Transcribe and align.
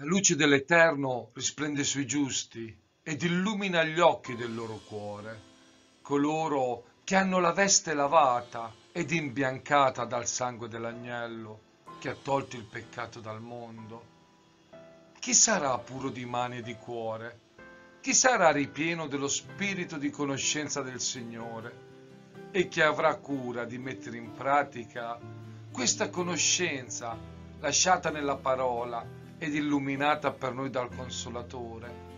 La 0.00 0.06
luce 0.06 0.34
dell'Eterno 0.34 1.28
risplende 1.34 1.84
sui 1.84 2.06
giusti 2.06 2.74
ed 3.02 3.22
illumina 3.22 3.84
gli 3.84 4.00
occhi 4.00 4.34
del 4.34 4.54
loro 4.54 4.80
cuore, 4.88 5.38
coloro 6.00 6.84
che 7.04 7.16
hanno 7.16 7.38
la 7.38 7.52
veste 7.52 7.92
lavata 7.92 8.72
ed 8.92 9.10
imbiancata 9.10 10.06
dal 10.06 10.26
sangue 10.26 10.68
dell'agnello 10.68 11.60
che 11.98 12.08
ha 12.08 12.14
tolto 12.14 12.56
il 12.56 12.64
peccato 12.64 13.20
dal 13.20 13.42
mondo. 13.42 14.04
Chi 15.18 15.34
sarà 15.34 15.76
puro 15.76 16.08
di 16.08 16.24
mani 16.24 16.56
e 16.56 16.62
di 16.62 16.76
cuore? 16.76 17.40
Chi 18.00 18.14
sarà 18.14 18.52
ripieno 18.52 19.06
dello 19.06 19.28
spirito 19.28 19.98
di 19.98 20.08
conoscenza 20.08 20.80
del 20.80 21.02
Signore 21.02 22.48
e 22.52 22.68
chi 22.68 22.80
avrà 22.80 23.16
cura 23.16 23.66
di 23.66 23.76
mettere 23.76 24.16
in 24.16 24.32
pratica 24.32 25.20
questa 25.70 26.08
conoscenza 26.08 27.18
lasciata 27.58 28.08
nella 28.08 28.36
parola 28.36 29.19
ed 29.40 29.54
illuminata 29.54 30.30
per 30.32 30.52
noi 30.52 30.68
dal 30.68 30.94
Consolatore? 30.94 32.08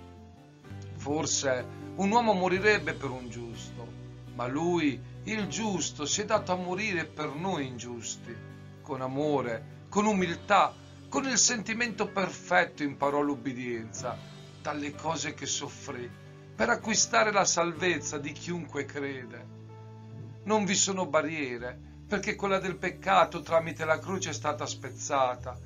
Forse 0.96 1.64
un 1.94 2.10
uomo 2.10 2.32
morirebbe 2.32 2.94
per 2.94 3.10
un 3.10 3.30
giusto, 3.30 3.86
ma 4.34 4.46
lui, 4.48 5.00
il 5.24 5.46
giusto, 5.46 6.04
si 6.04 6.22
è 6.22 6.24
dato 6.24 6.52
a 6.52 6.56
morire 6.56 7.04
per 7.04 7.32
noi 7.32 7.66
ingiusti. 7.68 8.34
Con 8.82 9.00
amore, 9.00 9.86
con 9.88 10.04
umiltà, 10.06 10.74
con 11.08 11.24
il 11.24 11.38
sentimento 11.38 12.08
perfetto 12.08 12.82
imparò 12.82 13.20
l'ubbidienza 13.20 14.18
dalle 14.60 14.92
cose 14.94 15.34
che 15.34 15.46
soffrì 15.46 16.10
per 16.54 16.70
acquistare 16.70 17.30
la 17.30 17.44
salvezza 17.44 18.18
di 18.18 18.32
chiunque 18.32 18.84
crede. 18.84 19.46
Non 20.44 20.64
vi 20.64 20.74
sono 20.74 21.06
barriere, 21.06 21.78
perché 22.06 22.34
quella 22.34 22.58
del 22.58 22.76
peccato 22.76 23.42
tramite 23.42 23.84
la 23.84 23.98
croce 23.98 24.30
è 24.30 24.32
stata 24.32 24.66
spezzata. 24.66 25.58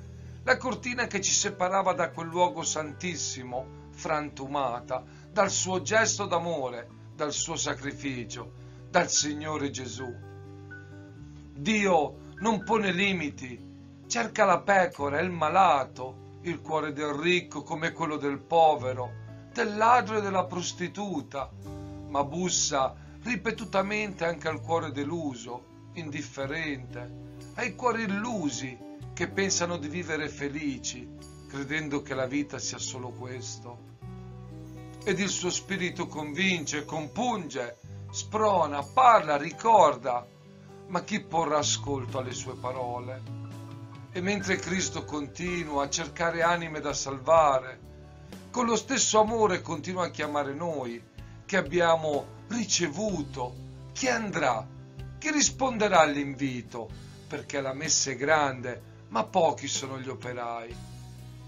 La 0.47 0.55
cortina 0.55 1.07
che 1.07 1.19
ci 1.19 1.33
separava 1.33 1.91
da 1.91 2.09
quel 2.11 2.29
luogo 2.29 2.63
santissimo, 2.63 3.89
frantumata, 3.91 5.03
dal 5.29 5.51
suo 5.51 5.81
gesto 5.81 6.25
d'amore, 6.25 6.87
dal 7.13 7.33
suo 7.33 7.57
sacrificio, 7.57 8.53
dal 8.89 9.09
Signore 9.09 9.71
Gesù. 9.71 10.09
Dio 11.51 12.17
non 12.39 12.63
pone 12.63 12.93
limiti, 12.93 13.61
cerca 14.07 14.45
la 14.45 14.61
pecora 14.61 15.19
il 15.19 15.31
malato, 15.31 16.39
il 16.43 16.61
cuore 16.61 16.93
del 16.93 17.11
ricco 17.11 17.61
come 17.63 17.91
quello 17.91 18.15
del 18.15 18.39
povero, 18.39 19.11
del 19.51 19.75
ladro 19.75 20.19
e 20.19 20.21
della 20.21 20.45
prostituta, 20.45 21.51
ma 22.07 22.23
bussa 22.23 22.95
ripetutamente 23.23 24.23
anche 24.23 24.47
al 24.47 24.61
cuore 24.61 24.93
deluso, 24.93 25.89
indifferente, 25.95 27.35
ai 27.55 27.75
cuori 27.75 28.03
illusi 28.03 28.85
che 29.17 29.27
pensano 29.27 29.77
di 29.77 29.87
vivere 29.87 30.29
felici, 30.29 31.09
credendo 31.49 32.03
che 32.03 32.13
la 32.13 32.27
vita 32.27 32.59
sia 32.59 32.77
solo 32.77 33.09
questo. 33.09 33.79
Ed 35.03 35.17
il 35.17 35.29
suo 35.29 35.49
spirito 35.49 36.05
convince, 36.05 36.85
compunge, 36.85 37.79
sprona, 38.11 38.83
parla, 38.83 39.35
ricorda, 39.35 40.23
ma 40.89 41.01
chi 41.01 41.19
porrà 41.19 41.57
ascolto 41.57 42.19
alle 42.19 42.31
sue 42.31 42.57
parole? 42.57 43.23
E 44.11 44.21
mentre 44.21 44.57
Cristo 44.57 45.03
continua 45.03 45.85
a 45.85 45.89
cercare 45.89 46.43
anime 46.43 46.79
da 46.79 46.93
salvare, 46.93 47.79
con 48.51 48.67
lo 48.67 48.75
stesso 48.75 49.19
amore 49.19 49.63
continua 49.63 50.05
a 50.05 50.11
chiamare 50.11 50.53
noi 50.53 51.03
che 51.43 51.57
abbiamo 51.57 52.43
ricevuto. 52.49 53.55
Chi 53.93 54.09
andrà? 54.09 54.63
Chi 55.17 55.31
risponderà 55.31 56.01
all'invito? 56.01 56.87
Perché 57.27 57.61
la 57.61 57.73
messa 57.73 58.11
è 58.11 58.15
grande, 58.15 58.93
ma 59.09 59.23
pochi 59.23 59.67
sono 59.67 59.99
gli 59.99 60.09
operai. 60.09 60.75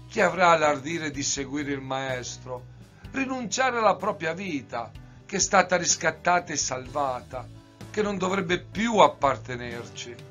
Chi 0.08 0.20
avrà 0.20 0.56
l'ardire 0.56 1.10
di 1.10 1.22
seguire 1.22 1.72
il 1.72 1.80
Maestro, 1.80 2.64
rinunciare 3.12 3.78
alla 3.78 3.96
propria 3.96 4.32
vita, 4.32 4.90
che 5.26 5.36
è 5.36 5.40
stata 5.40 5.76
riscattata 5.76 6.52
e 6.52 6.56
salvata, 6.56 7.46
che 7.90 8.02
non 8.02 8.18
dovrebbe 8.18 8.60
più 8.60 8.98
appartenerci? 8.98 10.28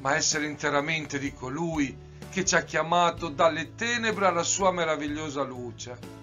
ma 0.00 0.16
essere 0.16 0.46
interamente 0.46 1.18
di 1.18 1.32
colui 1.32 1.96
che 2.30 2.44
ci 2.44 2.54
ha 2.54 2.62
chiamato 2.62 3.28
dalle 3.28 3.74
tenebre 3.74 4.26
alla 4.26 4.42
sua 4.42 4.72
meravigliosa 4.72 5.42
luce. 5.42 6.18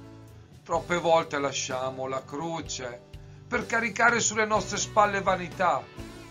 Troppe 0.63 0.97
volte 0.97 1.39
lasciamo 1.39 2.07
la 2.07 2.23
croce 2.23 3.01
per 3.47 3.65
caricare 3.65 4.19
sulle 4.19 4.45
nostre 4.45 4.77
spalle 4.77 5.21
vanità, 5.21 5.83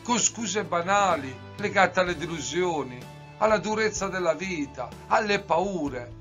con 0.02 0.18
scuse 0.18 0.64
banali 0.64 1.34
legate 1.56 2.00
alle 2.00 2.16
delusioni, 2.16 2.98
alla 3.38 3.58
durezza 3.58 4.08
della 4.08 4.34
vita, 4.34 4.88
alle 5.08 5.40
paure, 5.40 6.12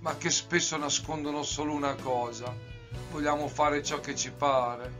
ma 0.00 0.16
che 0.16 0.30
spesso 0.30 0.76
nascondono 0.76 1.42
solo 1.42 1.72
una 1.72 1.94
cosa. 1.94 2.54
Vogliamo 3.10 3.48
fare 3.48 3.82
ciò 3.82 4.00
che 4.00 4.14
ci 4.14 4.30
pare, 4.30 4.92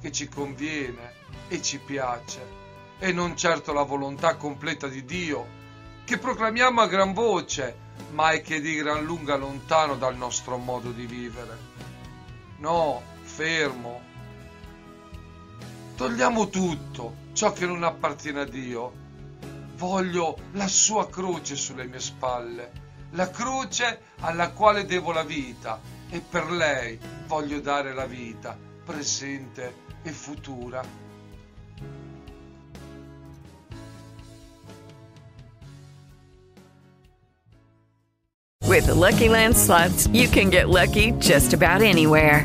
che 0.00 0.12
ci 0.12 0.28
conviene 0.28 1.12
e 1.48 1.62
ci 1.62 1.78
piace 1.78 2.58
e 2.98 3.12
non 3.12 3.34
certo 3.34 3.72
la 3.72 3.82
volontà 3.82 4.36
completa 4.36 4.86
di 4.86 5.04
Dio, 5.04 5.58
che 6.04 6.18
proclamiamo 6.18 6.82
a 6.82 6.86
gran 6.86 7.14
voce, 7.14 7.88
ma 8.12 8.30
è 8.30 8.42
che 8.42 8.60
di 8.60 8.74
gran 8.74 9.04
lunga 9.04 9.36
lontano 9.36 9.96
dal 9.96 10.16
nostro 10.16 10.58
modo 10.58 10.90
di 10.90 11.06
vivere. 11.06 11.56
No, 12.58 13.02
fermo. 13.22 14.02
Togliamo 15.96 16.48
tutto, 16.48 17.14
ciò 17.32 17.52
che 17.52 17.64
non 17.64 17.82
appartiene 17.84 18.40
a 18.40 18.44
Dio. 18.44 19.08
Voglio 19.80 20.36
la 20.52 20.68
sua 20.68 21.08
croce 21.08 21.56
sulle 21.56 21.86
mie 21.86 22.00
spalle, 22.00 22.70
la 23.12 23.30
croce 23.30 24.00
alla 24.20 24.50
quale 24.50 24.84
devo 24.84 25.10
la 25.10 25.22
vita 25.22 25.80
e 26.10 26.20
per 26.20 26.50
lei 26.50 26.98
voglio 27.26 27.60
dare 27.60 27.94
la 27.94 28.04
vita, 28.04 28.54
presente 28.84 29.72
e 30.02 30.10
futura. 30.10 30.84
With 38.66 38.84
the 38.84 38.94
Lucky 38.94 39.30
Land 39.30 39.56
slots, 39.56 40.06
you 40.12 40.28
can 40.28 40.50
get 40.50 40.68
lucky 40.68 41.12
just 41.12 41.54
about 41.54 41.80
anywhere. 41.80 42.44